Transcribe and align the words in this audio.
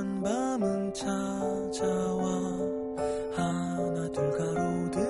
한밤은 0.00 0.94
찾아와 0.94 2.24
하나 3.34 4.10
둘 4.12 4.30
가로등 4.32 5.09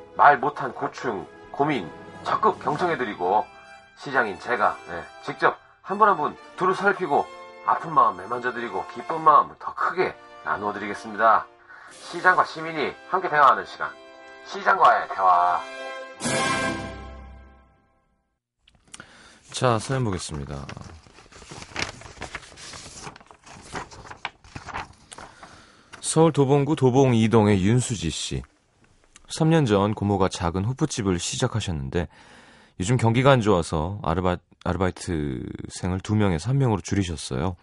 말 0.15 0.37
못한 0.37 0.73
고충, 0.73 1.27
고민 1.51 1.89
적극 2.23 2.59
경청해드리고 2.59 3.45
시장인 3.97 4.39
제가 4.39 4.77
네, 4.87 5.03
직접 5.23 5.57
한 5.81 5.97
분 5.97 6.07
한분 6.07 6.37
두루 6.57 6.73
살피고 6.73 7.25
아픈 7.65 7.93
마음 7.93 8.17
매만져드리고 8.17 8.85
기쁜 8.93 9.21
마음 9.21 9.53
더 9.59 9.73
크게 9.73 10.15
나누어드리겠습니다. 10.45 11.45
시장과 11.91 12.45
시민이 12.45 12.95
함께 13.09 13.29
대화하는 13.29 13.65
시간. 13.65 13.89
시장과의 14.47 15.07
대화. 15.09 15.59
자, 19.51 19.77
사연 19.79 20.03
보겠습니다. 20.05 20.65
서울 25.99 26.31
도봉구 26.31 26.75
도봉 26.75 27.15
이동의 27.15 27.63
윤수지 27.63 28.09
씨. 28.09 28.43
3년 29.31 29.65
전 29.67 29.93
고모가 29.93 30.29
작은 30.29 30.65
호프집을 30.65 31.19
시작하셨는데 31.19 32.07
요즘 32.79 32.97
경기가 32.97 33.31
안 33.31 33.41
좋아서 33.41 33.99
아르바, 34.03 34.37
아르바이트생을 34.63 35.99
2명에서 35.99 36.49
1명으로 36.49 36.83
줄이셨어요. 36.83 37.55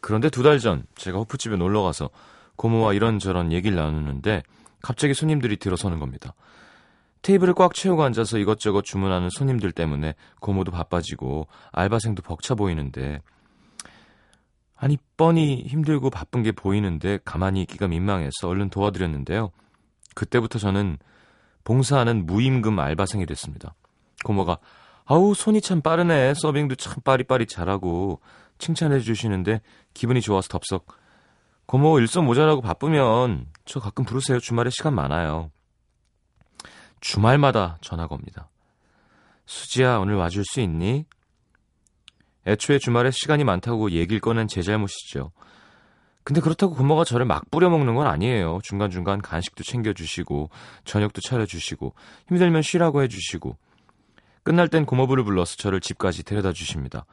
그런데 0.00 0.30
두 0.30 0.42
달 0.42 0.58
전 0.60 0.84
제가 0.96 1.18
호프집에 1.18 1.56
놀러 1.56 1.82
가서 1.82 2.10
고모와 2.56 2.94
이런저런 2.94 3.52
얘기를 3.52 3.76
나누는데 3.76 4.42
갑자기 4.82 5.14
손님들이 5.14 5.56
들어서는 5.56 5.98
겁니다. 5.98 6.34
테이블을 7.22 7.52
꽉 7.54 7.74
채우고 7.74 8.02
앉아서 8.02 8.38
이것저것 8.38 8.82
주문하는 8.82 9.28
손님들 9.30 9.72
때문에 9.72 10.14
고모도 10.40 10.72
바빠지고 10.72 11.48
알바생도 11.72 12.22
벅차 12.22 12.54
보이는데 12.54 13.20
아니 14.74 14.96
뻔히 15.18 15.64
힘들고 15.66 16.08
바쁜 16.08 16.42
게 16.42 16.52
보이는데 16.52 17.18
가만히 17.24 17.60
있기가 17.62 17.88
민망해서 17.88 18.48
얼른 18.48 18.70
도와드렸는데요. 18.70 19.50
그때부터 20.14 20.58
저는 20.58 20.98
봉사하는 21.64 22.26
무임금 22.26 22.78
알바생이 22.78 23.26
됐습니다. 23.26 23.74
고모가 24.24 24.58
아우 25.04 25.34
손이 25.34 25.60
참 25.60 25.80
빠르네. 25.80 26.34
서빙도 26.34 26.76
참 26.76 26.96
빠리빠리 27.04 27.46
잘하고 27.46 28.20
칭찬해 28.58 29.00
주시는데 29.00 29.60
기분이 29.94 30.20
좋아서 30.20 30.48
덥석 30.48 30.86
고모 31.66 31.98
일손 31.98 32.24
모자라고 32.24 32.60
바쁘면 32.60 33.46
저 33.64 33.80
가끔 33.80 34.04
부르세요. 34.04 34.38
주말에 34.38 34.70
시간 34.70 34.94
많아요 34.94 35.50
주말마다 37.00 37.78
전화가 37.80 38.14
옵니다 38.14 38.50
수지야 39.46 39.98
오늘 39.98 40.16
와줄 40.16 40.44
수 40.44 40.60
있니? 40.60 41.06
애초에 42.46 42.78
주말에 42.78 43.10
시간이 43.10 43.44
많다고 43.44 43.90
얘기를 43.92 44.20
꺼낸 44.20 44.48
제 44.48 44.62
잘못이죠 44.62 45.32
근데 46.22 46.40
그렇다고 46.40 46.74
고모가 46.74 47.04
저를 47.04 47.24
막 47.24 47.50
뿌려먹는 47.50 47.94
건 47.94 48.06
아니에요. 48.06 48.60
중간중간 48.62 49.22
간식도 49.22 49.64
챙겨주시고, 49.64 50.50
저녁도 50.84 51.20
차려주시고, 51.20 51.94
힘들면 52.28 52.62
쉬라고 52.62 53.02
해주시고, 53.02 53.56
끝날 54.42 54.68
땐 54.68 54.84
고모부를 54.86 55.24
불러서 55.24 55.56
저를 55.56 55.80
집까지 55.80 56.24
데려다 56.24 56.52
주십니다. 56.52 57.04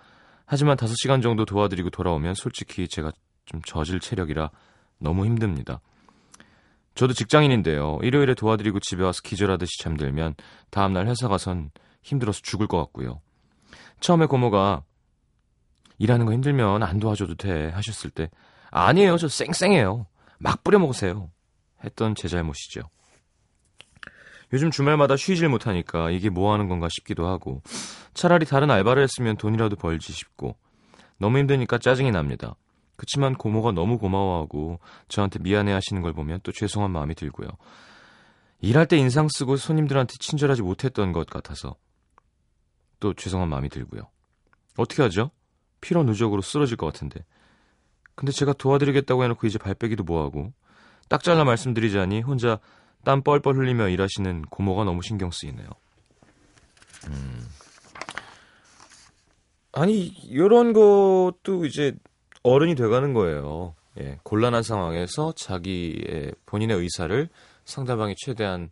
하지만 0.45 0.77
5시간 0.77 1.21
정도 1.21 1.45
도와드리고 1.45 1.89
돌아오면 1.89 2.35
솔직히 2.35 2.87
제가 2.87 3.11
좀 3.45 3.61
저질 3.63 3.99
체력이라 3.99 4.49
너무 4.97 5.25
힘듭니다. 5.25 5.81
저도 6.95 7.13
직장인인데요. 7.13 7.99
일요일에 8.01 8.33
도와드리고 8.33 8.79
집에 8.79 9.03
와서 9.03 9.21
기절하듯이 9.23 9.83
잠들면 9.83 10.35
다음날 10.71 11.07
회사 11.07 11.27
가선 11.27 11.69
힘들어서 12.01 12.39
죽을 12.41 12.67
것 12.67 12.77
같고요. 12.77 13.21
처음에 13.99 14.25
고모가 14.25 14.83
일하는 15.97 16.25
거 16.25 16.33
힘들면 16.33 16.83
안 16.83 16.99
도와줘도 16.99 17.35
돼 17.35 17.69
하셨을 17.69 18.09
때 18.09 18.29
아니에요. 18.71 19.17
저 19.17 19.27
쌩쌩해요. 19.27 20.05
막 20.39 20.63
뿌려 20.63 20.79
먹으세요. 20.79 21.29
했던 21.83 22.15
제 22.15 22.27
잘못이죠. 22.27 22.81
요즘 24.53 24.71
주말마다 24.71 25.17
쉬질 25.17 25.49
못하니까 25.49 26.09
이게 26.09 26.29
뭐 26.29 26.53
하는 26.53 26.69
건가 26.69 26.87
싶기도 26.89 27.27
하고 27.27 27.61
차라리 28.13 28.45
다른 28.45 28.71
알바를 28.71 29.03
했으면 29.03 29.35
돈이라도 29.37 29.75
벌지 29.75 30.13
싶고 30.13 30.55
너무 31.17 31.37
힘드니까 31.39 31.77
짜증이 31.77 32.11
납니다. 32.11 32.55
그치만 32.95 33.35
고모가 33.35 33.73
너무 33.73 33.97
고마워하고 33.97 34.79
저한테 35.07 35.39
미안해 35.39 35.71
하시는 35.71 36.01
걸 36.01 36.13
보면 36.13 36.39
또 36.43 36.51
죄송한 36.51 36.91
마음이 36.91 37.15
들고요. 37.15 37.47
일할 38.61 38.87
때 38.87 38.97
인상 38.97 39.27
쓰고 39.29 39.57
손님들한테 39.57 40.15
친절하지 40.19 40.63
못했던 40.63 41.11
것 41.11 41.29
같아서 41.29 41.75
또 42.99 43.13
죄송한 43.13 43.49
마음이 43.49 43.69
들고요. 43.69 44.09
어떻게 44.77 45.03
하죠? 45.03 45.29
피로 45.81 46.03
누적으로 46.03 46.41
쓰러질 46.41 46.77
것 46.77 46.85
같은데. 46.87 47.23
근데 48.15 48.31
제가 48.31 48.53
도와드리겠다고 48.53 49.23
해놓고 49.23 49.45
이제 49.47 49.57
발빼기도 49.59 50.03
뭐하고 50.03 50.51
딱 51.07 51.23
잘라 51.23 51.43
말씀드리자니 51.43 52.21
혼자 52.21 52.59
땀 53.03 53.21
뻘뻘 53.21 53.55
흘리며 53.55 53.89
일하시는 53.89 54.43
고모가 54.43 54.83
너무 54.83 55.01
신경 55.01 55.29
쓰이네요. 55.31 55.69
음. 57.07 57.47
아니 59.71 60.07
이런 60.07 60.73
것도 60.73 61.65
이제 61.65 61.93
어른이 62.43 62.75
돼가는 62.75 63.13
거예요. 63.13 63.75
예, 63.99 64.19
곤란한 64.23 64.63
상황에서 64.63 65.31
자기의 65.33 66.33
본인의 66.45 66.77
의사를 66.77 67.29
상대방이 67.65 68.15
최대한 68.17 68.69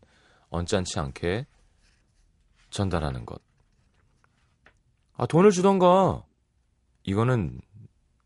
언짢지 0.49 0.99
않게 0.99 1.45
전달하는 2.69 3.25
것. 3.25 3.41
아 5.17 5.25
돈을 5.25 5.51
주던가 5.51 6.23
이거는 7.05 7.59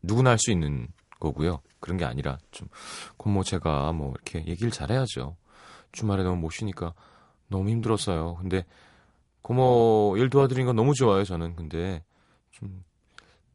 누구나 0.02 0.30
할 0.30 0.38
수 0.38 0.50
있는 0.50 0.88
거고요. 1.20 1.60
그런 1.80 1.96
게 1.98 2.04
아니라 2.04 2.38
좀 2.50 2.68
고모 3.16 3.42
제가 3.44 3.92
뭐 3.92 4.12
이렇게 4.12 4.44
얘기를 4.46 4.70
잘해야죠. 4.70 5.36
주말에 5.92 6.22
너무 6.22 6.36
못 6.40 6.50
쉬니까 6.50 6.94
너무 7.48 7.68
힘들었어요. 7.70 8.36
근데 8.36 8.64
고모 9.42 10.16
일 10.18 10.30
도와드린 10.30 10.66
건 10.66 10.76
너무 10.76 10.94
좋아요. 10.94 11.24
저는 11.24 11.56
근데 11.56 12.02
좀 12.50 12.90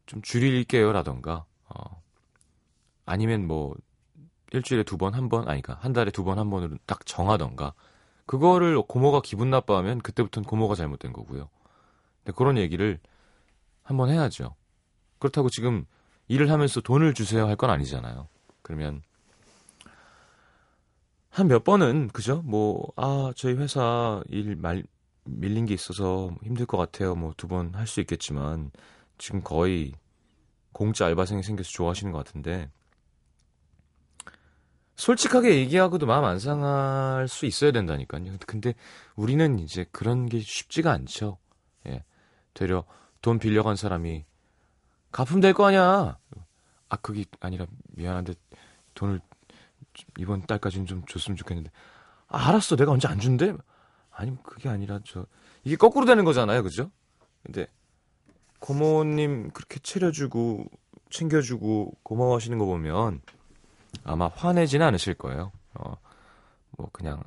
좀 0.06 0.22
줄일게요라던가 0.22 1.46
어, 1.68 2.02
아니면 3.06 3.48
뭐 3.48 3.76
일주일에 4.52 4.84
두 4.84 4.98
번, 4.98 5.14
한 5.14 5.30
번, 5.30 5.50
아니까 5.50 5.78
한 5.82 5.94
달에 5.94 6.12
두 6.12 6.24
번, 6.24 6.40
한 6.40 6.50
번으로 6.50 6.78
딱 6.86 7.06
정하던가 7.06 7.74
그거를 8.26 8.82
고모가 8.82 9.22
기분 9.24 9.50
나빠하면 9.50 10.00
그때부터는 10.02 10.48
고모가 10.48 10.76
잘못된 10.76 11.14
거고요. 11.14 11.50
근데 12.24 12.36
그런 12.36 12.58
얘기를 12.58 13.00
한번 13.84 14.10
해야죠. 14.10 14.56
그렇다고 15.26 15.50
지금 15.50 15.86
일을 16.28 16.52
하면서 16.52 16.82
돈을 16.82 17.14
주세요 17.14 17.48
할 17.48 17.56
건 17.56 17.70
아니잖아요. 17.72 18.28
그러면 18.62 19.02
한 21.30 21.48
몇 21.48 21.64
번은 21.64 22.10
그죠? 22.10 22.42
뭐 22.44 22.94
아 22.96 23.34
저희 23.36 23.54
회사 23.56 24.22
일 24.30 24.56
말, 24.56 24.84
밀린 25.26 25.66
게 25.66 25.74
있어서 25.74 26.30
힘들 26.44 26.66
것 26.66 26.78
같아요. 26.78 27.16
뭐 27.16 27.34
두 27.34 27.48
번 27.48 27.74
할 27.76 27.88
수 27.88 28.00
있겠지만 28.02 28.72
지금 29.18 29.42
거의 29.42 29.94
공짜 30.72 31.06
알바생이 31.08 31.42
생겨서 31.44 31.70
좋아하시는 31.72 32.12
것 32.12 32.24
같은데 32.26 32.70
솔직하게 34.96 35.58
얘기하고도 35.58 36.06
마음 36.06 36.24
안 36.26 36.40
상할 36.40 37.28
수 37.28 37.46
있어야 37.46 37.72
된다니까요. 37.72 38.38
근데 38.48 38.74
우리는 39.16 39.60
이제 39.60 39.86
그런 39.92 40.28
게 40.28 40.40
쉽지가 40.40 40.92
않죠. 40.92 41.38
예. 41.88 42.04
되려 42.54 42.86
돈 43.22 43.40
빌려간 43.40 43.76
사람이 43.76 44.26
갚으면 45.16 45.40
될거 45.40 45.66
아니야. 45.68 46.18
아, 46.90 46.96
그게 46.98 47.24
아니라 47.40 47.66
미안한데 47.94 48.34
돈을 48.96 49.22
이번 50.18 50.46
달까지는 50.46 50.86
좀 50.88 51.06
줬으면 51.06 51.38
좋겠는데. 51.38 51.72
아, 52.28 52.50
알았어. 52.50 52.76
내가 52.76 52.92
언제 52.92 53.08
안 53.08 53.18
준대? 53.22 53.54
아니, 54.12 54.36
그게 54.44 54.68
아니라 54.68 55.00
저 55.06 55.26
이게 55.64 55.78
거꾸로 55.78 56.06
되는 56.06 56.26
거잖아요. 56.26 56.64
그죠? 56.64 56.92
근데 57.44 57.68
고모님 58.60 59.52
그렇게 59.52 59.80
차려주고 59.80 60.66
챙겨주고 61.12 61.94
고마워하시는 62.04 62.58
거 62.58 62.66
보면 62.66 63.22
아마 64.04 64.28
화내지는 64.28 64.86
않으실 64.86 65.14
거예요. 65.14 65.54
어, 65.76 65.96
뭐 66.72 66.90
그냥 66.92 67.24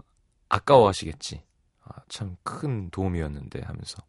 아까워하시겠지. 0.50 1.42
아, 1.84 2.02
참 2.08 2.36
큰 2.42 2.90
도움이었는데 2.90 3.62
하면서. 3.62 4.02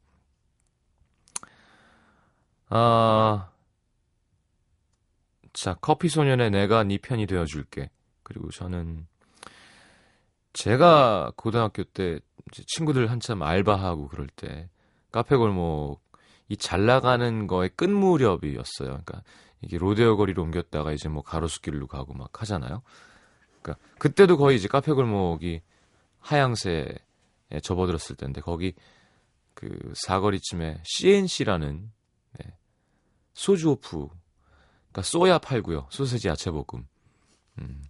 아, 2.70 3.50
자 5.54 5.76
커피 5.76 6.10
소년의 6.10 6.52
내가 6.52 6.84
네 6.84 6.98
편이 6.98 7.26
되어 7.28 7.46
줄게. 7.46 7.90
그리고 8.24 8.50
저는 8.52 9.08
제가 10.54 11.32
고등학교 11.36 11.84
때 11.84 12.20
친구들 12.68 13.10
한참 13.12 13.42
알바하고 13.42 14.08
그럴 14.08 14.28
때 14.28 14.70
카페 15.12 15.36
골목 15.36 16.02
이 16.50 16.58
잘 16.58 16.86
나가는 16.86 17.48
거의 17.48 17.70
끝 17.70 17.90
무렵이었어요. 17.90 18.90
그러니까 18.90 19.24
이게 19.62 19.78
로데오 19.78 20.18
거리로 20.18 20.44
옮겼다가 20.44 20.92
이제 20.92 21.08
뭐 21.08 21.22
가로수길로 21.22 21.88
가고 21.88 22.14
막 22.14 22.42
하잖아요. 22.42 22.82
그러니까 23.62 23.86
그때도 24.00 24.38
거의 24.38 24.58
이제 24.58 24.68
카페 24.68 24.92
골목이 24.92 25.62
하양세에 26.20 26.88
접어들었을 27.62 28.16
때인데 28.16 28.42
거기 28.42 28.74
그 29.54 29.94
사거리쯤에 29.94 30.82
CNC라는 30.84 31.92
네, 32.40 32.58
소주 33.34 33.72
오프 33.72 34.10
그러니까 35.00 35.02
쏘야 35.04 35.38
팔고요. 35.40 35.88
소세지 35.90 36.28
야채 36.28 36.52
볶음. 36.52 36.88
음. 37.60 37.84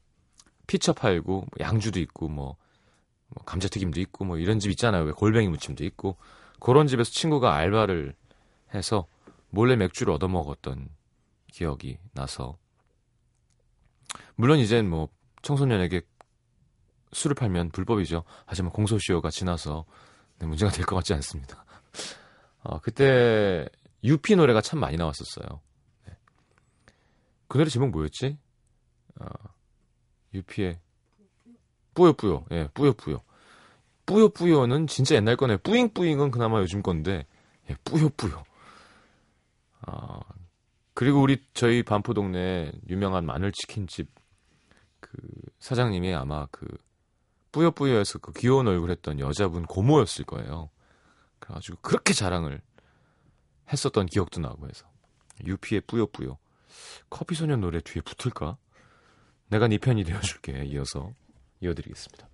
피처 0.68 0.94
팔고 0.94 1.32
뭐 1.34 1.48
양주도 1.60 2.00
있고 2.00 2.28
뭐, 2.30 2.56
뭐 3.28 3.44
감자튀김도 3.46 4.00
있고 4.02 4.26
뭐 4.26 4.38
이런 4.38 4.60
집 4.60 4.70
있잖아요. 4.72 5.04
왜 5.04 5.12
골뱅이 5.12 5.48
무침도 5.48 5.84
있고 5.86 6.18
그런 6.60 6.88
집에서 6.88 7.12
친구가 7.12 7.54
알바를 7.56 8.16
해서 8.74 9.08
몰래 9.50 9.76
맥주를 9.76 10.14
얻어 10.14 10.28
먹었던 10.28 10.90
기억이 11.52 11.98
나서 12.14 12.58
물론 14.36 14.60
이젠 14.60 14.88
뭐 14.90 15.10
청소년에게 15.42 16.02
술을 17.14 17.34
팔면 17.34 17.72
불법이죠. 17.72 18.24
하지만 18.46 18.72
공소시효가 18.72 19.32
지나서 19.32 19.86
네, 20.38 20.46
문제가 20.46 20.72
될 20.72 20.86
것 20.86 20.96
같지 20.98 21.14
않습니다. 21.16 21.66
어, 22.62 22.80
그때 22.80 23.68
유피 24.04 24.36
노래가 24.36 24.62
참 24.62 24.80
많이 24.80 24.98
나왔었어요. 24.98 25.62
네. 27.50 27.54
그 27.54 27.58
노래 27.58 27.70
제목 27.70 27.90
뭐였지? 27.90 28.38
어, 29.20 29.26
유피의 30.34 30.80
뿌요뿌요. 31.94 32.46
예, 32.52 32.70
뿌요뿌요. 32.74 33.22
뿌요뿌요는 34.06 34.88
진짜 34.88 35.16
옛날 35.16 35.36
거네. 35.36 35.58
뿌잉뿌잉은 35.58 36.32
그나마 36.32 36.60
요즘 36.60 36.82
건데, 36.82 37.26
예, 37.70 37.76
뿌요뿌요. 37.84 38.44
아, 39.82 40.20
그리고 40.94 41.22
우리 41.22 41.44
저희 41.54 41.84
반포 41.84 42.14
동네 42.14 42.72
유명한 42.88 43.26
마늘치킨집 43.26 44.10
그 45.00 45.12
사장님이 45.60 46.14
아마 46.14 46.48
그 46.52 46.68
뿌요뿌요에서 47.52 48.20
그 48.20 48.32
귀여운 48.34 48.68
얼굴 48.68 48.92
했던 48.92 49.20
여자분 49.20 49.66
고모였을 49.66 50.26
거예요. 50.26 50.70
그래가지고 51.40 51.78
그렇게 51.82 52.14
자랑을 52.14 52.62
했었던 53.72 54.06
기억도 54.08 54.42
나고 54.42 54.68
해서 54.68 54.86
유피의 55.46 55.82
뿌요뿌요 55.82 56.38
커피 57.10 57.36
소년 57.36 57.62
노래 57.62 57.82
뒤에 57.82 58.02
붙을까? 58.02 58.58
내가 59.50 59.68
네 59.68 59.78
편이 59.78 60.04
되어줄게 60.04 60.66
이어서 60.66 61.14
이어드리겠습니다. 61.62 62.28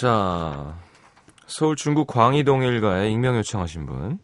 자, 0.00 0.78
서울 1.46 1.76
중구 1.76 2.06
광희동 2.06 2.62
일가에 2.62 3.10
익명 3.10 3.36
요청하신 3.36 3.84
분. 3.84 4.18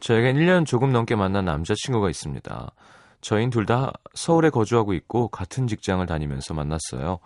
저에겐 0.00 0.34
1년 0.34 0.66
조금 0.66 0.90
넘게 0.90 1.14
만난 1.14 1.44
남자친구가 1.44 2.10
있습니다. 2.10 2.72
저희는 3.20 3.50
둘 3.50 3.66
다 3.66 3.92
서울에 4.14 4.50
거주하고 4.50 4.94
있고 4.94 5.28
같은 5.28 5.66
직장을 5.66 6.04
다니면서 6.06 6.54
만났어요. 6.54 7.18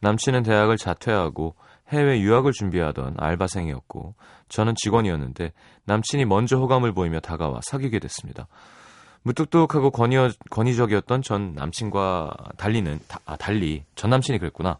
남친은 0.00 0.42
대학을 0.42 0.76
자퇴하고 0.76 1.54
해외 1.88 2.20
유학을 2.20 2.52
준비하던 2.52 3.16
알바생이었고 3.18 4.14
저는 4.48 4.74
직원이었는데 4.76 5.52
남친이 5.84 6.24
먼저 6.24 6.56
호감을 6.58 6.92
보이며 6.92 7.20
다가와 7.20 7.60
사귀게 7.62 7.98
됐습니다. 7.98 8.46
무뚝뚝하고 9.24 9.90
권위, 9.90 10.16
권위적이었던 10.50 11.22
전 11.22 11.52
남친과 11.54 12.32
달리는 12.56 12.98
다- 13.08 13.20
아, 13.24 13.36
달리 13.36 13.84
전 13.94 14.10
남친이 14.10 14.38
그랬구나. 14.38 14.78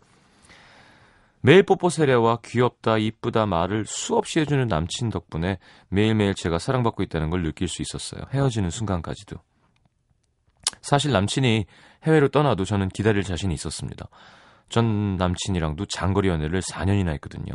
매일 1.40 1.64
뽀뽀 1.64 1.88
세례와 1.90 2.38
귀엽다, 2.44 2.98
이쁘다 2.98 3.46
말을 3.46 3.84
수없이 3.86 4.40
해주는 4.40 4.66
남친 4.68 5.10
덕분에 5.10 5.58
매일매일 5.88 6.34
제가 6.34 6.58
사랑받고 6.58 7.02
있다는 7.04 7.30
걸 7.30 7.42
느낄 7.42 7.66
수 7.68 7.82
있었어요. 7.82 8.22
헤어지는 8.32 8.70
순간까지도. 8.70 9.36
사실 10.82 11.12
남친이 11.12 11.64
해외로 12.04 12.28
떠나도 12.28 12.64
저는 12.64 12.88
기다릴 12.88 13.22
자신이 13.22 13.54
있었습니다. 13.54 14.08
전 14.68 15.16
남친이랑도 15.16 15.86
장거리 15.86 16.28
연애를 16.28 16.60
4년이나 16.60 17.10
했거든요. 17.12 17.54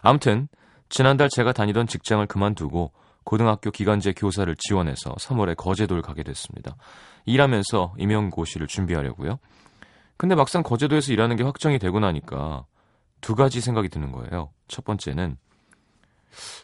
아무튼 0.00 0.48
지난달 0.88 1.28
제가 1.34 1.52
다니던 1.52 1.86
직장을 1.86 2.24
그만두고 2.26 2.92
고등학교 3.24 3.70
기간제 3.70 4.12
교사를 4.12 4.54
지원해서 4.56 5.12
3월에 5.14 5.56
거제도를 5.56 6.02
가게 6.02 6.22
됐습니다. 6.22 6.76
일하면서 7.26 7.94
임용고시를 7.98 8.66
준비하려고요. 8.66 9.38
근데 10.16 10.34
막상 10.34 10.62
거제도에서 10.62 11.12
일하는 11.12 11.36
게 11.36 11.44
확정이 11.44 11.78
되고 11.78 12.00
나니까 12.00 12.64
두 13.20 13.34
가지 13.34 13.60
생각이 13.60 13.88
드는 13.88 14.12
거예요. 14.12 14.50
첫 14.66 14.84
번째는 14.84 15.36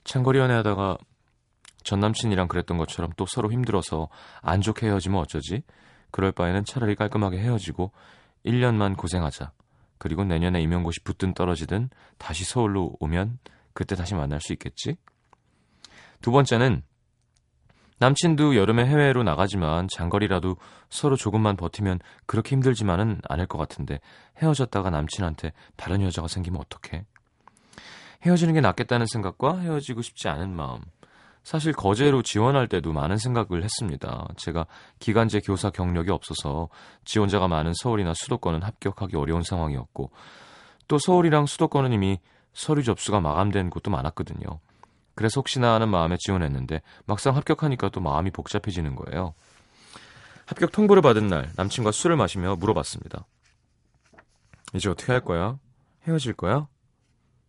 장거리 0.04 0.38
연애하다가 0.38 0.98
전 1.84 2.00
남친이랑 2.00 2.48
그랬던 2.48 2.78
것처럼 2.78 3.12
또 3.16 3.26
서로 3.26 3.52
힘들어서 3.52 4.08
안 4.42 4.60
좋게 4.60 4.86
헤어지면 4.86 5.20
어쩌지? 5.20 5.62
그럴 6.10 6.32
바에는 6.32 6.64
차라리 6.64 6.96
깔끔하게 6.96 7.38
헤어지고 7.38 7.92
1년만 8.44 8.96
고생하자. 8.96 9.52
그리고 9.98 10.24
내년에 10.24 10.60
임용고시 10.60 11.04
붙든 11.04 11.34
떨어지든 11.34 11.90
다시 12.18 12.44
서울로 12.44 12.96
오면 13.00 13.38
그때 13.72 13.94
다시 13.94 14.14
만날 14.14 14.40
수 14.40 14.52
있겠지? 14.52 14.96
두 16.20 16.30
번째는 16.30 16.82
남친도 17.98 18.56
여름에 18.56 18.86
해외로 18.86 19.22
나가지만 19.22 19.88
장거리라도 19.88 20.56
서로 20.90 21.16
조금만 21.16 21.56
버티면 21.56 22.00
그렇게 22.26 22.56
힘들지만은 22.56 23.20
않을 23.28 23.46
것 23.46 23.56
같은데 23.56 24.00
헤어졌다가 24.38 24.90
남친한테 24.90 25.52
다른 25.76 26.02
여자가 26.02 26.28
생기면 26.28 26.60
어떡해? 26.60 27.04
헤어지는 28.22 28.54
게 28.54 28.60
낫겠다는 28.60 29.06
생각과 29.06 29.58
헤어지고 29.58 30.02
싶지 30.02 30.28
않은 30.28 30.54
마음. 30.54 30.80
사실 31.44 31.74
거제로 31.74 32.22
지원할 32.22 32.68
때도 32.68 32.92
많은 32.92 33.18
생각을 33.18 33.62
했습니다. 33.62 34.26
제가 34.36 34.66
기간제 34.98 35.40
교사 35.40 35.68
경력이 35.70 36.10
없어서 36.10 36.70
지원자가 37.04 37.48
많은 37.48 37.72
서울이나 37.74 38.14
수도권은 38.14 38.62
합격하기 38.62 39.14
어려운 39.16 39.42
상황이었고 39.42 40.10
또 40.88 40.98
서울이랑 40.98 41.44
수도권은 41.44 41.92
이미 41.92 42.18
서류 42.54 42.82
접수가 42.82 43.20
마감된 43.20 43.68
곳도 43.68 43.90
많았거든요. 43.90 44.60
그래서 45.14 45.40
혹시나 45.40 45.74
하는 45.74 45.90
마음에 45.90 46.16
지원했는데 46.18 46.80
막상 47.04 47.36
합격하니까 47.36 47.90
또 47.90 48.00
마음이 48.00 48.30
복잡해지는 48.30 48.96
거예요. 48.96 49.34
합격 50.46 50.72
통보를 50.72 51.02
받은 51.02 51.26
날 51.28 51.52
남친과 51.56 51.92
술을 51.92 52.16
마시며 52.16 52.56
물어봤습니다. 52.56 53.26
이제 54.74 54.88
어떻게 54.88 55.12
할 55.12 55.20
거야? 55.20 55.58
헤어질 56.06 56.32
거야? 56.34 56.68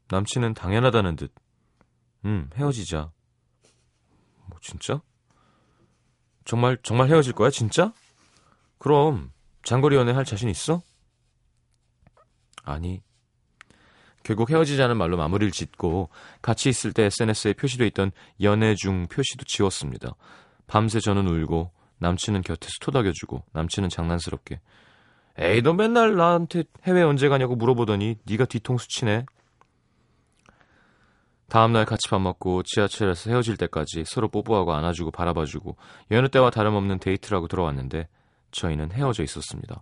남친은 0.10 0.54
당연하다는 0.54 1.16
듯. 1.16 1.34
음, 2.26 2.50
헤어지자. 2.56 3.15
뭐 4.48 4.60
진짜? 4.62 5.02
정말 6.44 6.78
정말 6.84 7.10
헤어질 7.10 7.34
거야, 7.34 7.50
진짜? 7.50 7.94
그럼 8.78 9.32
장거리 9.64 9.96
연애 9.96 10.12
할 10.12 10.26
자신 10.26 10.50
있어? 10.50 10.82
아니. 12.64 13.02
결국 14.24 14.50
헤어지자는 14.50 14.98
말로 14.98 15.18
마무리를 15.18 15.52
짓고 15.52 16.10
같이 16.42 16.68
있을 16.70 16.94
때 16.94 17.04
SNS에 17.04 17.54
표시돼 17.54 17.86
있던 17.88 18.12
연애 18.42 18.74
중 18.74 19.08
표시도 19.08 19.46
지웠습니다. 19.46 20.16
밤새 20.66 21.00
저는 21.00 21.28
울고 21.28 21.72
남친은 22.00 22.42
곁에서 22.42 22.74
토닥여주고 22.82 23.44
남친은 23.54 23.90
장난스럽게 23.90 24.60
에이 25.38 25.62
너 25.62 25.74
맨날 25.74 26.16
나한테 26.16 26.64
해외 26.86 27.04
언제 27.04 27.30
가냐고 27.30 27.56
물어보더니 27.56 28.18
네가 28.26 28.46
뒤통수 28.46 28.88
치네. 28.88 29.26
다음날 31.50 31.86
같이 31.86 32.10
밥 32.10 32.20
먹고 32.20 32.64
지하철에서 32.64 33.30
헤어질 33.30 33.58
때까지 33.58 34.04
서로 34.06 34.28
뽀뽀하고 34.30 34.74
안아주고 34.74 35.12
바라봐주고 35.12 35.76
여느 36.12 36.28
때와 36.30 36.50
다름없는 36.50 37.00
데이트하고 37.00 37.48
들어왔는데 37.48 38.08
저희는 38.52 38.92
헤어져 38.92 39.24
있었습니다. 39.24 39.82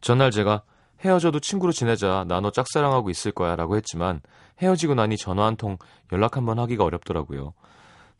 전날 0.00 0.30
제가 0.30 0.62
헤어져도 1.04 1.38
친구로 1.40 1.70
지내자 1.72 2.24
나 2.26 2.40
너 2.40 2.50
짝사랑하고 2.50 3.10
있을 3.10 3.30
거야 3.32 3.56
라고 3.56 3.76
했지만 3.76 4.20
헤어지고 4.62 4.94
나니 4.94 5.16
전화 5.16 5.44
한 5.46 5.56
통 5.56 5.76
연락 6.12 6.36
한 6.36 6.44
번 6.46 6.58
하기가 6.58 6.82
어렵더라고요. 6.84 7.52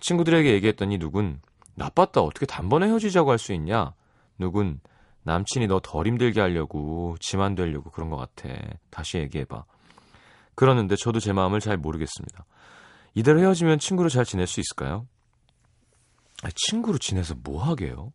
친구들에게 0.00 0.52
얘기했더니 0.52 0.98
누군 0.98 1.40
나빴다 1.74 2.20
어떻게 2.20 2.46
단번에 2.46 2.86
헤어지자고 2.88 3.30
할 3.30 3.38
수 3.38 3.52
있냐 3.54 3.94
누군 4.38 4.80
남친이 5.24 5.66
너 5.66 5.80
덜 5.82 6.06
힘들게 6.06 6.40
하려고 6.40 7.16
지만 7.20 7.54
되려고 7.54 7.90
그런 7.90 8.10
것 8.10 8.16
같아 8.16 8.48
다시 8.90 9.18
얘기해봐 9.18 9.64
그러는데 10.58 10.96
저도 10.96 11.20
제 11.20 11.32
마음을 11.32 11.60
잘 11.60 11.76
모르겠습니다. 11.76 12.44
이대로 13.14 13.38
헤어지면 13.38 13.78
친구로 13.78 14.08
잘 14.08 14.24
지낼 14.24 14.48
수 14.48 14.58
있을까요? 14.58 15.06
친구로 16.56 16.98
지내서 16.98 17.36
뭐 17.44 17.62
하게요? 17.62 18.12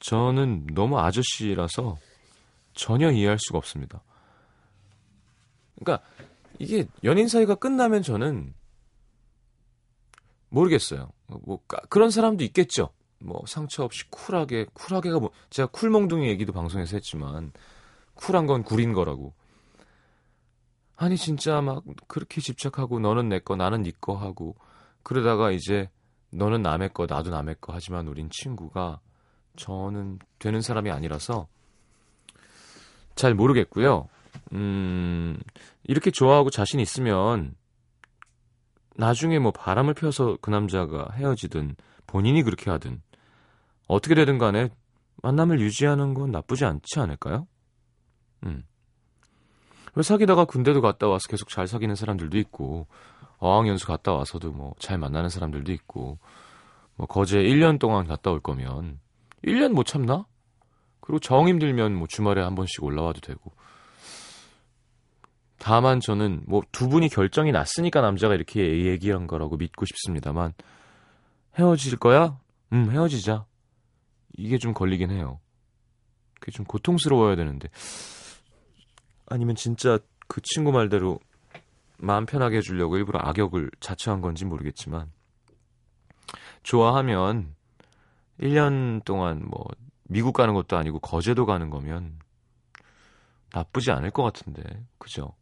저는 0.00 0.66
너무 0.74 0.98
아저씨라서 0.98 1.96
전혀 2.74 3.12
이해할 3.12 3.38
수가 3.38 3.58
없습니다. 3.58 4.02
그러니까 5.78 6.04
이게 6.58 6.88
연인 7.04 7.28
사이가 7.28 7.54
끝나면 7.54 8.02
저는 8.02 8.52
모르겠어요. 10.48 11.12
뭐 11.44 11.60
까- 11.68 11.80
그런 11.88 12.10
사람도 12.10 12.42
있겠죠. 12.42 12.90
뭐 13.20 13.44
상처 13.46 13.84
없이 13.84 14.10
쿨하게 14.10 14.66
쿨하게가 14.72 15.20
뭐 15.20 15.30
제가 15.50 15.68
쿨몽둥이 15.70 16.26
얘기도 16.26 16.52
방송에서 16.52 16.96
했지만 16.96 17.52
쿨한 18.14 18.46
건 18.46 18.64
구린 18.64 18.92
거라고. 18.92 19.34
아니 21.00 21.16
진짜 21.16 21.60
막 21.60 21.84
그렇게 22.08 22.40
집착하고 22.40 22.98
너는 22.98 23.28
내 23.28 23.38
거 23.38 23.54
나는 23.56 23.82
네 23.82 23.92
거 24.00 24.14
하고 24.16 24.56
그러다가 25.02 25.50
이제 25.52 25.88
너는 26.30 26.62
남의 26.62 26.92
거 26.92 27.06
나도 27.08 27.30
남의 27.30 27.56
거 27.60 27.72
하지만 27.72 28.08
우린 28.08 28.28
친구가 28.30 29.00
저는 29.56 30.18
되는 30.38 30.60
사람이 30.60 30.90
아니라서 30.90 31.46
잘 33.14 33.34
모르겠고요. 33.34 34.08
음, 34.52 35.38
이렇게 35.84 36.10
좋아하고 36.10 36.50
자신 36.50 36.80
있으면 36.80 37.54
나중에 38.96 39.38
뭐 39.38 39.52
바람을 39.52 39.94
펴서 39.94 40.36
그 40.40 40.50
남자가 40.50 41.08
헤어지든 41.14 41.76
본인이 42.06 42.42
그렇게 42.42 42.70
하든 42.70 43.00
어떻게 43.86 44.14
되든 44.16 44.38
간에 44.38 44.68
만남을 45.22 45.60
유지하는 45.60 46.14
건 46.14 46.30
나쁘지 46.32 46.64
않지 46.64 46.98
않을까요? 47.00 47.46
음. 48.44 48.64
왜 49.94 50.02
사귀다가 50.02 50.44
군대도 50.44 50.80
갔다 50.80 51.08
와서 51.08 51.28
계속 51.28 51.48
잘 51.48 51.66
사귀는 51.66 51.94
사람들도 51.94 52.38
있고 52.38 52.86
어학연수 53.38 53.86
갔다 53.86 54.12
와서도 54.12 54.52
뭐 54.52 54.74
잘 54.78 54.98
만나는 54.98 55.28
사람들도 55.28 55.72
있고 55.72 56.18
뭐 56.96 57.06
거제 57.06 57.38
1년 57.38 57.78
동안 57.78 58.06
갔다 58.06 58.30
올 58.30 58.40
거면 58.40 58.98
1년 59.44 59.72
못 59.72 59.84
참나? 59.84 60.26
그리고 61.00 61.18
정 61.20 61.48
힘들면 61.48 61.94
뭐 61.94 62.06
주말에 62.08 62.42
한 62.42 62.54
번씩 62.54 62.82
올라와도 62.84 63.20
되고 63.20 63.52
다만 65.58 66.00
저는 66.00 66.42
뭐 66.46 66.62
두 66.72 66.88
분이 66.88 67.08
결정이 67.08 67.50
났으니까 67.52 68.00
남자가 68.00 68.34
이렇게 68.34 68.86
얘기한 68.86 69.26
거라고 69.26 69.56
믿고 69.56 69.84
싶습니다만 69.86 70.54
헤어질 71.58 71.96
거야? 71.98 72.38
음 72.72 72.90
헤어지자 72.90 73.46
이게 74.36 74.58
좀 74.58 74.74
걸리긴 74.74 75.10
해요 75.10 75.40
그게 76.40 76.52
좀 76.52 76.64
고통스러워야 76.66 77.34
되는데 77.36 77.68
아니면 79.30 79.56
진짜 79.56 79.98
그 80.26 80.40
친구 80.42 80.72
말대로 80.72 81.20
마음 81.98 82.26
편하게 82.26 82.58
해주려고 82.58 82.96
일부러 82.96 83.18
악역을 83.20 83.70
자처한 83.80 84.20
건지 84.20 84.44
모르겠지만 84.44 85.10
좋아하면 86.62 87.54
1년 88.40 89.04
동안 89.04 89.44
뭐 89.46 89.64
미국 90.04 90.32
가는 90.32 90.54
것도 90.54 90.76
아니고 90.76 91.00
거제도 91.00 91.44
가는 91.44 91.70
거면 91.70 92.18
나쁘지 93.52 93.90
않을 93.90 94.10
것 94.10 94.22
같은데 94.22 94.62
그죠? 94.98 95.34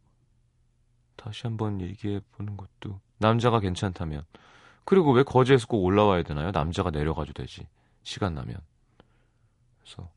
다시 1.15 1.43
한번 1.43 1.81
얘기해 1.81 2.21
보는 2.33 2.57
것도 2.57 2.99
남자가 3.17 3.59
괜찮다면 3.59 4.23
그리고 4.85 5.11
왜 5.11 5.23
거제에서 5.23 5.67
꼭 5.67 5.83
올라와야 5.83 6.23
되나요? 6.23 6.51
남자가 6.51 6.91
내려가도 6.91 7.33
되지 7.33 7.67
시간 8.03 8.33
나면 8.33 8.57
그래서 9.79 10.09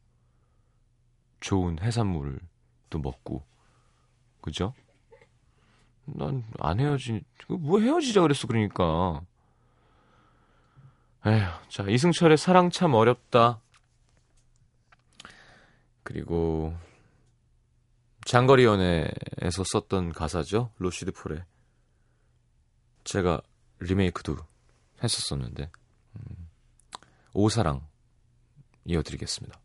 좋은 1.41 1.79
해산물도 1.81 2.99
먹고 2.99 3.50
그죠? 4.41 4.75
난 6.05 6.43
안 6.59 6.81
헤어지 6.81 7.23
뭐 7.49 7.81
헤어지자 7.81 8.21
그랬어 8.23 8.47
그러니까 8.47 9.23
에휴 11.27 11.47
자 11.69 11.85
이승철의 11.85 12.37
사랑 12.37 12.71
참 12.71 12.95
어렵다 12.95 13.61
그리고 16.03 16.75
장거리 18.25 18.65
연애에서 18.65 19.63
썼던 19.65 20.13
가사죠 20.13 20.73
루시드 20.79 21.12
폴의 21.13 21.45
제가 23.05 23.41
리메이크도 23.81 24.37
했었었는데 25.03 25.71
음, 26.17 26.49
오 27.33 27.40
사랑 27.40 27.87
이어드리겠습니다. 28.85 29.59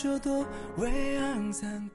다 0.00 0.02
줘도 0.02 0.46
왜 0.78 1.18
항상 1.18 1.90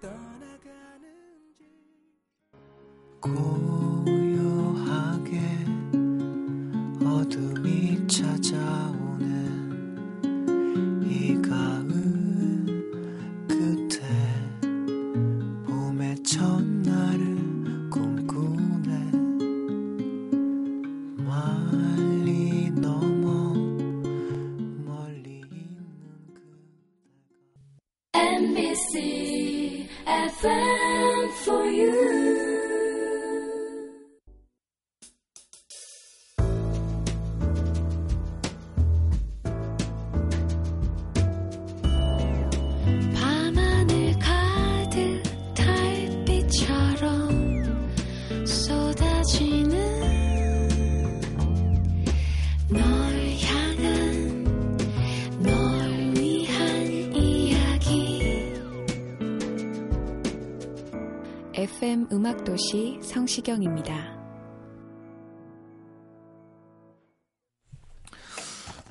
FM 61.58 62.08
음악도시 62.12 63.00
성시경입니다. 63.02 63.94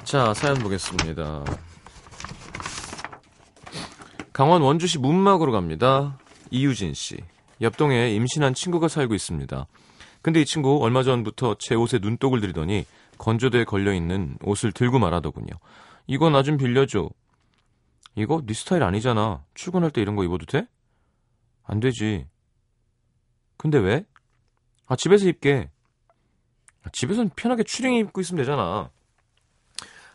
자, 0.05 0.33
사연 0.33 0.55
보겠습니다. 0.61 1.45
강원 4.33 4.63
원주시 4.63 4.99
문막으로 4.99 5.53
갑니다. 5.53 6.19
이유진 6.51 6.95
씨. 6.95 7.19
옆동에 7.61 8.15
임신한 8.15 8.55
친구가 8.55 8.89
살고 8.89 9.15
있습니다. 9.15 9.67
근데 10.23 10.41
이 10.41 10.47
친구 10.47 10.79
얼마 10.83 11.03
전부터 11.03 11.57
제 11.59 11.75
옷에 11.75 11.99
눈독을 11.99 12.41
들이더니 12.41 12.87
건조대에 13.19 13.65
걸려있는 13.65 14.39
옷을 14.43 14.73
들고 14.73 14.99
말하더군요. 14.99 15.53
이거 16.07 16.31
나 16.31 16.43
좀 16.43 16.57
빌려줘. 16.57 17.11
이거 18.17 18.41
네 18.47 18.55
스타일 18.55 18.83
아니잖아. 18.85 19.45
출근할 19.55 19.91
때 19.91 20.01
이런 20.01 20.17
거 20.17 20.25
입어도 20.25 20.47
돼? 20.47 20.67
안 21.63 21.81
되지. 21.81 22.27
근데 23.57 23.79
왜? 23.79 24.05
아, 24.87 24.97
집에서 24.97 25.27
입게. 25.27 25.71
아, 26.83 26.91
집에선 26.93 27.31
편하게 27.35 27.63
추링 27.63 27.95
입고 27.95 28.21
있으면 28.21 28.43
되잖아. 28.43 28.91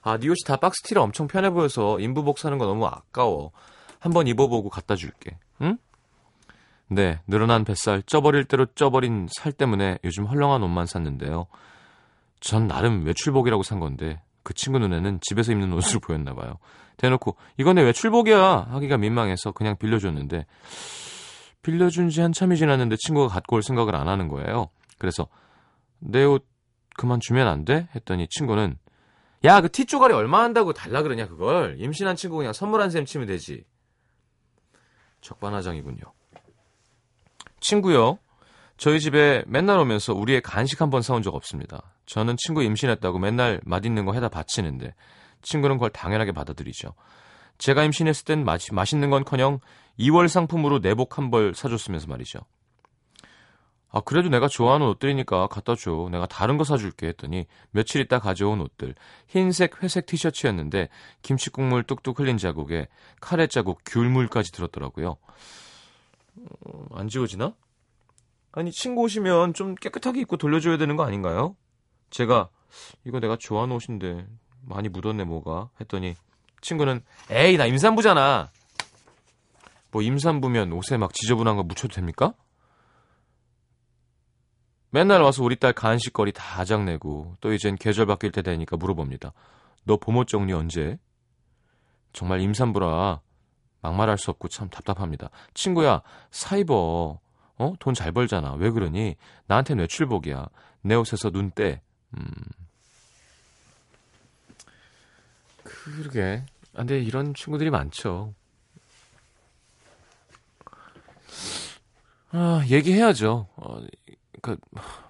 아, 0.01 0.17
네 0.17 0.27
옷이 0.27 0.37
다 0.45 0.57
박스티라 0.57 1.01
엄청 1.01 1.27
편해 1.27 1.49
보여서 1.49 1.99
인부복 1.99 2.39
사는 2.39 2.57
거 2.57 2.65
너무 2.65 2.85
아까워. 2.85 3.51
한번 3.99 4.27
입어보고 4.27 4.69
갖다 4.69 4.95
줄게. 4.95 5.37
응? 5.61 5.77
네, 6.87 7.19
늘어난 7.27 7.65
뱃살, 7.65 8.03
쪄버릴 8.03 8.45
대로 8.45 8.65
쪄버린 8.65 9.27
살 9.31 9.51
때문에 9.51 9.99
요즘 10.03 10.25
헐렁한 10.25 10.63
옷만 10.63 10.85
샀는데요. 10.85 11.47
전 12.39 12.67
나름 12.67 13.05
외출복이라고 13.05 13.63
산 13.63 13.79
건데 13.79 14.21
그 14.43 14.53
친구 14.53 14.79
눈에는 14.79 15.19
집에서 15.21 15.51
입는 15.51 15.73
옷으로 15.73 15.99
보였나 15.99 16.33
봐요. 16.33 16.57
대놓고 16.97 17.35
이건 17.57 17.75
내 17.75 17.83
외출복이야 17.83 18.67
하기가 18.71 18.97
민망해서 18.97 19.51
그냥 19.51 19.77
빌려줬는데 19.77 20.45
빌려준 21.63 22.09
지 22.09 22.21
한참이 22.21 22.57
지났는데 22.57 22.95
친구가 23.05 23.27
갖고 23.33 23.55
올 23.57 23.63
생각을 23.63 23.95
안 23.95 24.07
하는 24.07 24.27
거예요. 24.27 24.69
그래서 24.97 25.27
내 25.99 26.23
옷 26.23 26.45
그만 26.97 27.19
주면 27.21 27.47
안 27.47 27.63
돼? 27.65 27.87
했더니 27.95 28.27
친구는 28.29 28.77
야, 29.45 29.61
그 29.61 29.69
티 29.69 29.85
쪼가리 29.85 30.13
얼마 30.13 30.41
한다고 30.43 30.73
달라 30.73 31.01
그러냐, 31.01 31.27
그걸. 31.27 31.75
임신한 31.79 32.17
친구 32.17 32.35
그냥 32.37 32.51
선물 32.51 32.81
한 32.81 32.89
셈 32.89 33.05
치면 33.05 33.25
되지. 33.27 33.63
적반하장이군요. 35.21 36.01
친구요. 37.61 38.19
저희 38.77 38.99
집에 38.99 39.43
맨날 39.47 39.77
오면서 39.79 40.13
우리의 40.13 40.41
간식 40.41 40.81
한 40.81 40.89
번 40.89 41.01
사온 41.01 41.21
적 41.21 41.35
없습니다. 41.35 41.93
저는 42.05 42.35
친구 42.37 42.63
임신했다고 42.63 43.19
맨날 43.19 43.59
맛있는 43.63 44.05
거 44.05 44.13
해다 44.13 44.27
바치는데 44.29 44.93
친구는 45.41 45.77
그걸 45.77 45.89
당연하게 45.89 46.31
받아들이죠. 46.31 46.93
제가 47.59 47.83
임신했을 47.83 48.25
땐 48.25 48.43
마시, 48.45 48.73
맛있는 48.73 49.09
건커녕 49.11 49.59
2월 49.99 50.27
상품으로 50.27 50.79
내복 50.79 51.17
한 51.17 51.29
벌 51.29 51.53
사줬으면서 51.53 52.07
말이죠. 52.07 52.39
아, 53.91 54.01
그래도 54.01 54.29
내가 54.29 54.47
좋아하는 54.47 54.85
옷들이니까 54.87 55.47
갖다 55.47 55.75
줘. 55.75 56.09
내가 56.11 56.27
다른 56.27 56.57
거 56.57 56.63
사줄게 56.63 57.07
했더니 57.07 57.47
며칠 57.71 58.01
있다 58.01 58.19
가져온 58.19 58.61
옷들. 58.61 58.93
흰색, 59.27 59.81
회색 59.83 60.05
티셔츠였는데 60.05 60.89
김치 61.23 61.49
국물 61.49 61.83
뚝뚝 61.83 62.19
흘린 62.19 62.37
자국에 62.37 62.87
카레 63.19 63.47
자국, 63.47 63.81
귤물까지 63.85 64.51
들었더라고요. 64.51 65.17
어, 66.65 66.85
안 66.93 67.07
지워지나? 67.09 67.53
아니, 68.51 68.71
친구 68.71 69.01
오시면 69.01 69.53
좀 69.53 69.75
깨끗하게 69.75 70.21
입고 70.21 70.37
돌려줘야 70.37 70.77
되는 70.77 70.95
거 70.95 71.03
아닌가요? 71.03 71.55
제가 72.11 72.49
이거 73.05 73.19
내가 73.19 73.37
좋아하는 73.37 73.75
옷인데 73.75 74.27
많이 74.61 74.87
묻었네 74.89 75.23
뭐가 75.23 75.69
했더니 75.81 76.15
친구는 76.61 77.01
에이 77.29 77.57
나 77.57 77.65
임산부잖아. 77.65 78.49
뭐 79.91 80.01
임산부면 80.01 80.71
옷에 80.73 80.97
막 80.97 81.13
지저분한 81.13 81.55
거 81.55 81.63
묻혀도 81.63 81.93
됩니까? 81.95 82.33
맨날 84.91 85.21
와서 85.21 85.43
우리 85.43 85.55
딸 85.55 85.73
간식거리 85.73 86.31
다 86.31 86.59
아작내고 86.59 87.35
또 87.41 87.53
이젠 87.53 87.75
계절 87.75 88.05
바뀔 88.05 88.31
때 88.31 88.41
되니까 88.41 88.75
물어봅니다. 88.77 89.33
너 89.83 89.97
봄옷 89.97 90.27
정리 90.27 90.53
언제? 90.53 90.97
정말 92.11 92.41
임산부라 92.41 93.21
막말할 93.81 94.17
수 94.17 94.31
없고 94.31 94.47
참 94.47 94.67
답답합니다. 94.69 95.29
친구야 95.53 96.01
사입어. 96.31 97.19
어? 97.61 97.73
돈 97.79 97.93
잘 97.93 98.11
벌잖아. 98.11 98.53
왜 98.53 98.69
그러니? 98.71 99.15
나한텐 99.47 99.79
외출복이야. 99.79 100.47
내 100.81 100.95
옷에서 100.95 101.29
눈 101.29 101.51
떼. 101.51 101.81
음. 102.17 102.25
그러게. 105.97 106.43
아, 106.73 106.79
근데 106.79 106.99
이런 106.99 107.33
친구들이 107.33 107.69
많죠. 107.69 108.33
아, 112.31 112.61
얘기해야죠. 112.67 113.47
어, 113.55 113.81
그 114.41 114.57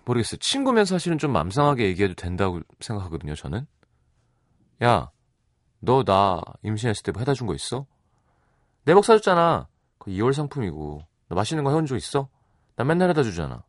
모르겠어요. 0.05 0.39
친구면 0.39 0.85
사실은 0.85 1.17
좀 1.17 1.31
맘상하게 1.33 1.87
얘기해도 1.87 2.13
된다고 2.15 2.61
생각하거든요. 2.79 3.35
저는. 3.35 3.67
야, 4.83 5.11
너 5.81 6.03
나 6.03 6.41
임신했을 6.63 7.03
때 7.03 7.11
뭐 7.11 7.19
해다 7.19 7.33
준 7.33 7.45
거 7.47 7.53
있어? 7.55 7.85
내 8.85 8.93
복 8.93 9.05
사줬잖아. 9.05 9.67
그 9.99 10.11
2월 10.11 10.33
상품이고. 10.33 11.01
너 11.27 11.35
맛있는 11.35 11.63
거 11.63 11.69
해온 11.71 11.85
적 11.85 11.95
있어? 11.97 12.29
나 12.75 12.83
맨날 12.83 13.09
해다 13.09 13.21
주잖아. 13.23 13.63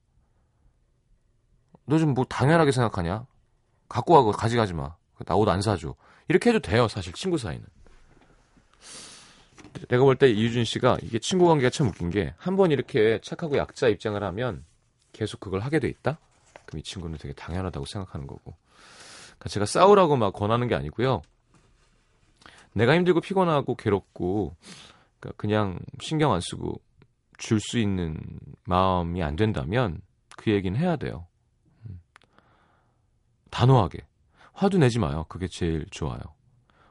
너 1.87 1.99
좀 1.99 2.15
뭐 2.15 2.25
당연하게 2.25 2.71
생각하냐? 2.73 3.27
갖고 3.89 4.15
와고 4.15 4.31
가져가지 4.33 4.73
마. 4.75 4.95
나 5.27 5.35
옷 5.37 5.49
안 5.49 5.61
사줘. 5.61 5.95
이렇게 6.31 6.51
해도 6.51 6.61
돼요. 6.61 6.87
사실 6.87 7.13
친구 7.13 7.39
사이는. 7.39 7.65
내가 9.89 10.05
볼 10.05 10.15
때 10.17 10.29
이유준 10.31 10.65
씨가 10.65 10.99
이게 11.03 11.19
친구 11.19 11.47
관계가 11.47 11.71
참 11.71 11.89
웃긴 11.89 12.09
게 12.11 12.33
한 12.39 12.57
번 12.57 12.71
이렇게 12.71 13.19
착하고 13.21 13.57
약자 13.57 13.89
입장을 13.89 14.23
하면 14.23 14.65
계속 15.13 15.41
그걸 15.41 15.59
하게 15.61 15.81
돼 15.81 15.89
있다? 15.89 16.19
그럼 16.67 16.79
이 16.79 16.83
친구는 16.85 17.19
되게 17.19 17.35
당연하다고 17.35 17.85
생각하는 17.87 18.29
거고. 18.29 18.55
그러니까 19.25 19.49
제가 19.49 19.67
싸우라고 19.67 20.17
막 20.17 20.33
권하는 20.33 20.69
게 20.69 20.77
아니고요. 20.77 21.23
내가 22.75 22.95
힘들고 22.95 23.21
피곤하고 23.21 23.75
괴롭고 23.75 24.55
그러니까 25.19 25.37
그냥 25.37 25.81
신경 26.01 26.33
안 26.33 26.41
쓰고 26.41 26.81
줄 27.39 27.59
수 27.59 27.79
있는 27.79 28.21
마음이 28.67 29.21
안 29.25 29.35
된다면 29.35 30.01
그 30.37 30.53
얘기는 30.53 30.79
해야 30.79 30.95
돼요. 30.95 31.27
음. 31.89 32.01
단호하게. 33.51 34.07
화도 34.61 34.77
내지 34.79 34.99
마요. 34.99 35.25
그게 35.29 35.49
제일 35.49 35.87
좋아요. 35.91 36.21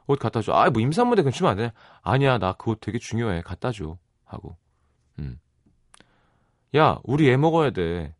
옷 0.08 0.18
갖다 0.18 0.42
줘. 0.42 0.52
아, 0.52 0.68
뭐 0.70 0.82
임산부인데 0.82 1.22
그럼 1.22 1.32
주면 1.32 1.52
안 1.52 1.56
되냐? 1.56 1.72
아니야, 2.02 2.38
나 2.38 2.54
그 2.54 2.70
옷 2.72 2.80
되게 2.80 2.98
중요해. 2.98 3.42
갖다 3.42 3.70
줘. 3.70 3.96
하고. 4.24 4.56
음. 5.20 5.38
야, 6.76 6.98
우리 7.04 7.30
애 7.30 7.36
먹어야 7.36 7.70
돼. 7.70 8.14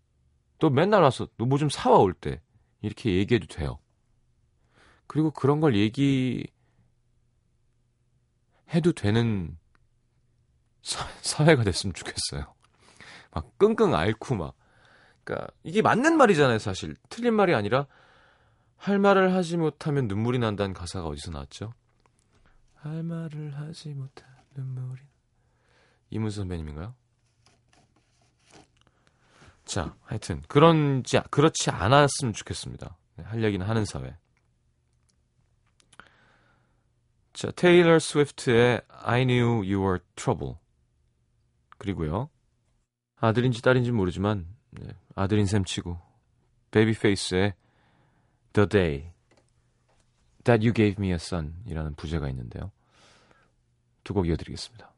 너 0.61 0.71
맨날 0.71 1.03
와서 1.03 1.27
너 1.37 1.47
뭐 1.47 1.59
좀 1.59 1.69
사와 1.69 1.99
올 1.99 2.15
때. 2.15 2.41
이렇게 2.81 3.17
얘기해도 3.17 3.47
돼요. 3.47 3.79
그리고 5.09 5.33
그런 5.33 5.61
걸 5.61 5.75
얘기 5.77 6.47
해도 8.73 8.93
되는 8.93 9.59
사, 10.83 11.07
사회가 11.23 11.65
됐으면 11.65 11.93
좋겠어요. 11.95 12.55
막 13.33 13.59
끙끙 13.59 13.95
앓고 13.97 14.37
막. 14.37 14.55
그러니까 15.25 15.49
이게 15.65 15.83
맞는 15.83 16.17
말이잖아요, 16.17 16.61
사실. 16.61 16.95
틀린 17.09 17.35
말이 17.35 17.53
아니라 17.53 17.89
할 18.81 18.99
말을 18.99 19.35
하지 19.35 19.59
못하면 19.59 20.09
눈물이 20.09 20.39
난다는 20.39 20.73
가사가 20.73 21.07
어디서 21.07 21.33
나왔죠? 21.33 21.75
할 22.77 23.03
말을 23.03 23.55
하지 23.55 23.91
못하면 23.91 24.35
눈물이 24.55 25.03
이문수 26.09 26.39
선배님인가요? 26.39 26.95
자, 29.67 29.95
하여튼 30.05 30.43
그런지 30.49 31.21
그렇지 31.31 31.71
않았으면 31.71 32.33
좋겠습니다. 32.33 32.97
네, 33.17 33.25
할 33.25 33.45
얘기는 33.45 33.65
하는 33.65 33.85
사회. 33.85 34.17
자, 37.35 37.51
테일러 37.51 37.99
스위프트의 37.99 38.81
I 38.89 39.27
Knew 39.27 39.57
You 39.59 39.81
Were 39.83 39.99
Trouble. 40.17 40.55
그리고요. 41.77 42.31
아들인지 43.17 43.61
딸인지 43.61 43.93
모르지만 43.93 44.47
네, 44.71 44.89
아들인 45.15 45.45
셈 45.45 45.65
치고 45.67 46.01
베이비 46.71 46.99
페이스의 46.99 47.53
The 48.53 48.67
Day 48.69 49.13
That 50.45 50.65
You 50.67 50.73
Gave 50.75 50.97
Me 50.99 51.11
a 51.11 51.15
Son 51.15 51.55
이라는 51.67 51.95
부제가 51.95 52.29
있는데요. 52.31 52.73
두 54.05 54.15
곡 54.15 54.27
이어드리겠습니다. 54.27 54.91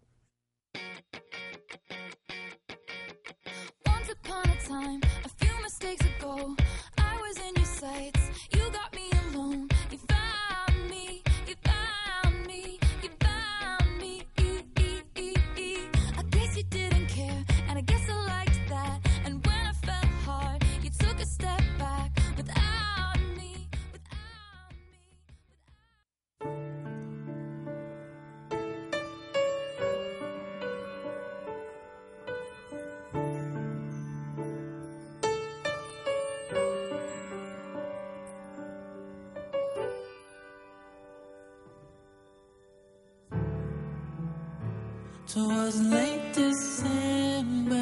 Twas 45.33 45.81
late 45.89 46.33
December, 46.35 47.81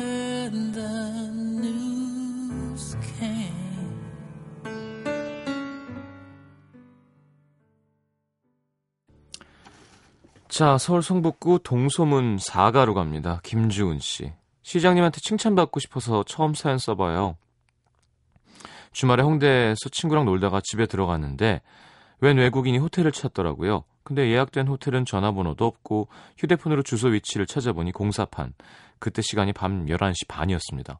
the 0.73 1.31
news 1.59 2.97
came. 3.19 3.51
자, 10.47 10.79
서울 10.79 11.03
성북구 11.03 11.59
동소문 11.65 12.37
4가로 12.37 12.95
갑니다. 12.95 13.41
김주은 13.43 13.99
씨. 13.99 14.33
시장님한테 14.63 15.21
칭찬받고 15.21 15.81
싶어서 15.81 16.23
처음 16.23 16.55
사연 16.55 16.79
써봐요. 16.79 17.37
주말에 18.93 19.25
홍대에서 19.25 19.89
친구랑 19.91 20.25
놀다가 20.25 20.61
집에 20.63 20.87
들어갔는데 20.87 21.63
웬 22.21 22.37
외국인이 22.37 22.79
호텔을 22.79 23.11
찾더라고요. 23.11 23.83
근데 24.03 24.29
예약된 24.31 24.67
호텔은 24.67 25.05
전화번호도 25.05 25.65
없고 25.65 26.09
휴대폰으로 26.39 26.83
주소 26.83 27.09
위치를 27.09 27.47
찾아보니 27.47 27.93
공사판. 27.93 28.55
그때 28.99 29.23
시간이 29.23 29.53
밤 29.53 29.87
11시 29.87 30.29
반이었습니다. 30.29 30.99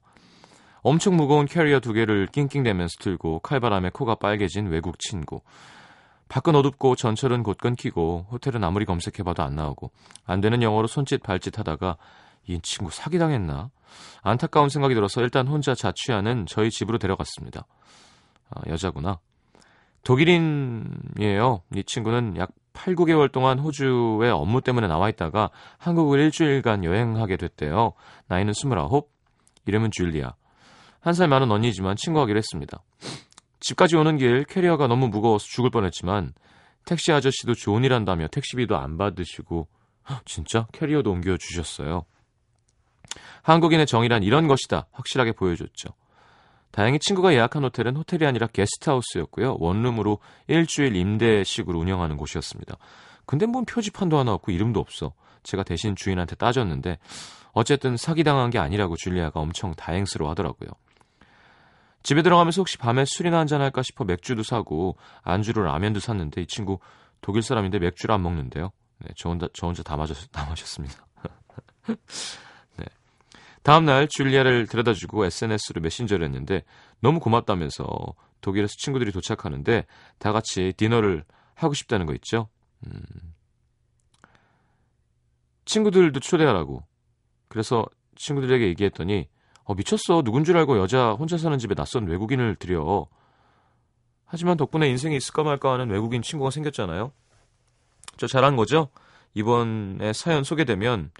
엄청 0.83 1.17
무거운 1.17 1.47
캐리어 1.47 1.81
두 1.81 1.93
개를 1.93 2.27
낑낑대면서 2.27 2.97
들고 3.01 3.41
칼바람에 3.41 3.91
코가 3.91 4.17
빨개진 4.17 4.67
외국 4.69 4.99
친구. 4.99 5.41
밖은 6.29 6.55
어둡고 6.55 6.95
전철은 6.95 7.43
곧 7.43 7.59
끊기고 7.59 8.27
호텔은 8.31 8.63
아무리 8.63 8.85
검색해봐도 8.85 9.43
안 9.43 9.57
나오고 9.57 9.91
안 10.25 10.41
되는 10.41 10.63
영어로 10.63 10.87
손짓 10.87 11.23
발짓 11.23 11.59
하다가 11.59 11.97
이 12.47 12.59
친구 12.63 12.91
사기당했나? 12.91 13.71
안타까운 14.23 14.69
생각이 14.69 14.95
들어서 14.95 15.21
일단 15.23 15.49
혼자 15.49 15.75
자취하는 15.75 16.47
저희 16.47 16.71
집으로 16.71 16.99
데려갔습니다. 16.99 17.67
아, 18.51 18.61
여자구나. 18.69 19.19
독일인이에요. 20.05 21.63
이 21.75 21.85
친구는 21.85 22.37
약 22.37 22.51
8, 22.73 22.95
9개월 22.95 23.31
동안 23.33 23.59
호주에 23.59 24.31
업무 24.31 24.61
때문에 24.61 24.87
나와 24.87 25.09
있다가 25.09 25.51
한국을 25.79 26.21
일주일간 26.21 26.85
여행하게 26.85 27.37
됐대요. 27.37 27.93
나이는 28.29 28.53
29, 28.53 29.09
이름은 29.67 29.91
줄리아. 29.93 30.35
한 31.01 31.15
살 31.15 31.29
많은 31.29 31.51
언니지만 31.51 31.97
친구하기로 31.97 32.37
했습니다. 32.39 32.83
집까지 33.61 33.97
오는 33.97 34.17
길 34.17 34.45
캐리어가 34.45 34.87
너무 34.87 35.09
무거워서 35.09 35.47
죽을 35.47 35.71
뻔했지만 35.71 36.33
택시 36.85 37.13
아저씨도 37.13 37.55
좋은 37.55 37.85
일 37.85 37.93
한다며 37.93 38.27
택시비도 38.29 38.77
안 38.77 38.97
받으시고 38.99 39.69
헉, 40.09 40.27
진짜 40.27 40.67
캐리어도 40.73 41.11
옮겨 41.11 41.37
주셨어요. 41.37 42.05
한국인의 43.43 43.87
정의란 43.87 44.23
이런 44.23 44.47
것이다 44.47 44.87
확실하게 44.93 45.33
보여줬죠. 45.33 45.91
다행히 46.71 46.99
친구가 46.99 47.33
예약한 47.33 47.65
호텔은 47.65 47.97
호텔이 47.97 48.27
아니라 48.27 48.47
게스트하우스였고요. 48.47 49.57
원룸으로 49.59 50.19
일주일 50.47 50.97
임대식으로 50.97 51.79
운영하는 51.79 52.17
곳이었습니다. 52.17 52.77
근데 53.27 53.47
뭔 53.47 53.65
표지판도 53.65 54.19
하나 54.19 54.33
없고 54.33 54.53
이름도 54.53 54.81
없어. 54.81 55.13
제가 55.43 55.63
대신 55.63 55.97
주인한테 55.97 56.37
따졌는데 56.37 56.99
어쨌든 57.53 57.97
사기당한 57.97 58.51
게 58.51 58.59
아니라고 58.59 58.97
줄리아가 58.97 59.41
엄청 59.41 59.75
다행스러워 59.75 60.31
하더라고요. 60.31 60.71
집에 62.03 62.23
들어가면서 62.23 62.63
혹시 62.63 62.79
밤에 62.79 63.05
술이나 63.05 63.39
한잔 63.39 63.61
할까 63.61 63.83
싶어 63.83 64.05
맥주도 64.05 64.43
사고 64.43 64.97
안주로 65.23 65.65
라면도 65.65 66.01
샀는데 66.01 66.43
이 66.43 66.47
친구 66.47 66.79
독일 67.21 67.43
사람인데 67.43 67.79
맥주를 67.79 68.15
안 68.15 68.23
먹는데요. 68.23 68.71
네, 68.99 69.09
저 69.17 69.29
혼자, 69.29 69.49
저 69.53 69.67
혼자 69.67 69.83
다, 69.83 69.97
마셨, 69.97 70.17
다 70.31 70.47
마셨습니다. 70.49 71.07
네. 73.61 73.63
다음날 73.63 74.09
줄리아를 74.09 74.67
데려다주고 74.67 75.25
SNS로 75.27 75.81
메신저를 75.83 76.25
했는데 76.25 76.65
너무 77.01 77.21
고맙다면서 77.21 77.85
독일에서 78.41 78.73
친구들이 78.79 79.13
도착하는데 79.13 79.87
다 80.19 80.33
같이 80.33 80.73
디너를 80.77 81.25
하고 81.55 81.75
싶다는 81.75 82.07
거 82.07 82.15
있죠. 82.15 82.49
음. 82.87 83.03
친구들도 85.67 86.19
초대하라고. 86.21 86.83
그래서 87.49 87.87
친구들에게 88.17 88.67
얘기했더니 88.69 89.29
어, 89.65 89.75
미쳤어. 89.75 90.23
누군 90.23 90.45
줄 90.45 90.57
알고 90.57 90.79
여자 90.79 91.13
혼자 91.13 91.37
사는 91.37 91.57
집에 91.59 91.75
낯선 91.75 92.07
외국인을 92.07 92.57
들여. 92.57 93.07
하지만 94.25 94.57
덕분에 94.57 94.89
인생이 94.89 95.17
있을까 95.17 95.43
말까 95.43 95.73
하는 95.73 95.91
외국인 95.91 96.23
친구가 96.23 96.51
생겼잖아요. 96.51 97.13
저 98.17 98.27
잘한 98.27 98.57
거죠? 98.57 98.89
이번에 99.35 100.13
사연 100.13 100.45
소개되면 100.45 101.11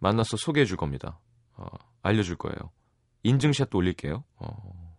만나서 0.00 0.36
소개해 0.36 0.66
줄 0.66 0.76
겁니다. 0.76 1.18
어, 1.56 1.66
알려줄 2.02 2.36
거예요. 2.36 2.56
인증샷도 3.22 3.76
올릴게요. 3.78 4.24
어, 4.36 4.96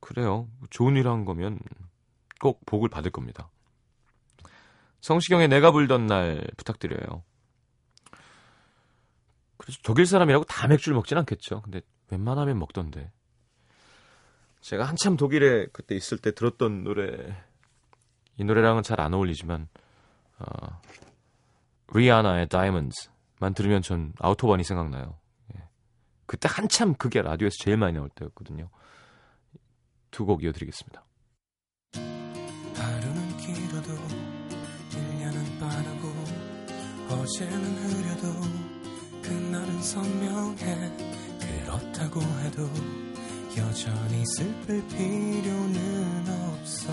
그래요. 0.00 0.48
좋은 0.70 0.96
일 0.96 1.06
한 1.06 1.24
거면 1.24 1.58
꼭 2.40 2.64
복을 2.66 2.88
받을 2.88 3.10
겁니다. 3.10 3.50
성시경의 5.00 5.48
내가 5.48 5.70
불던 5.72 6.06
날 6.06 6.46
부탁드려요. 6.56 7.22
그래서 9.56 9.78
독일 9.82 10.06
사람이라고 10.06 10.44
다 10.44 10.66
맥주를 10.68 10.94
먹진 10.96 11.18
않겠죠. 11.18 11.62
근데 11.62 11.82
웬만하면 12.10 12.58
먹던데. 12.58 13.10
제가 14.60 14.84
한참 14.84 15.16
독일에 15.16 15.66
그때 15.72 15.94
있을 15.94 16.18
때 16.18 16.34
들었던 16.34 16.84
노래 16.84 17.36
이 18.36 18.44
노래랑은 18.44 18.82
잘 18.82 19.00
안 19.00 19.14
어울리지만 19.14 19.68
어, 20.38 20.80
리아나의 21.92 22.48
Diamonds 22.48 23.10
만 23.40 23.54
들으면 23.54 23.82
전 23.82 24.12
아우토반이 24.18 24.64
생각나요. 24.64 25.18
예. 25.56 25.62
그때 26.26 26.48
한참 26.50 26.94
그게 26.94 27.22
라디오에서 27.22 27.54
제일 27.60 27.76
많이 27.76 27.94
나올 27.94 28.08
때였거든요. 28.10 28.68
두 30.10 30.24
곡 30.24 30.42
이어드리겠습니다. 30.42 31.04
하루는 32.74 33.36
길어도 33.36 33.92
1년은 34.90 35.60
빠르고 35.60 36.08
어제는 37.14 37.76
흐려도 37.76 38.40
그날은 39.22 39.82
선명해 39.82 40.96
그렇다고 41.40 42.20
해도 42.22 42.62
여전히 43.56 44.24
슬플 44.36 44.86
필요는 44.88 46.24
없어 46.28 46.92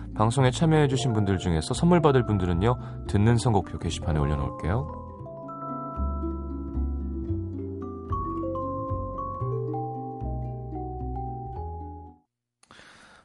방송에 0.21 0.51
참여해주신 0.51 1.13
분들 1.13 1.39
중에서 1.39 1.73
선물 1.73 1.99
받을 1.99 2.23
분들은요, 2.27 3.07
듣는 3.07 3.37
선곡표 3.39 3.79
게시판에 3.79 4.19
올려놓을게요. 4.19 4.85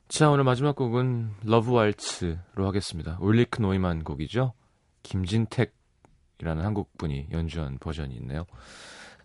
자, 0.08 0.30
오늘 0.30 0.44
마지막 0.44 0.74
곡은 0.74 1.32
Love 1.44 1.70
Waltz로 1.70 2.66
하겠습니다. 2.66 3.18
울리크 3.20 3.60
노이만 3.60 4.02
곡이죠. 4.02 4.54
김진택이라는 5.02 6.64
한국 6.64 6.96
분이 6.96 7.28
연주한 7.30 7.76
버전이 7.78 8.14
있네요. 8.14 8.46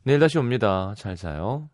내일 0.04 0.20
다시 0.20 0.38
옵니다. 0.38 0.94
잘 0.98 1.16
자요. 1.16 1.70